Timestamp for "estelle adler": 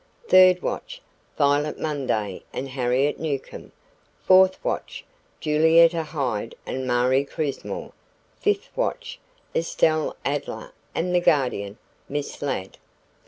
9.55-10.71